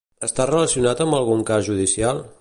[0.27, 2.29] Està relacionat amb algun cas judicial?